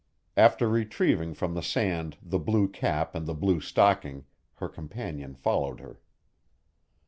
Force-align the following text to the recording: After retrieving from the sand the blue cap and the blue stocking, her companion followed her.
After 0.35 0.67
retrieving 0.67 1.35
from 1.35 1.53
the 1.53 1.61
sand 1.61 2.17
the 2.23 2.39
blue 2.39 2.67
cap 2.67 3.13
and 3.13 3.27
the 3.27 3.35
blue 3.35 3.59
stocking, 3.59 4.25
her 4.55 4.67
companion 4.67 5.35
followed 5.35 5.79
her. 5.79 5.99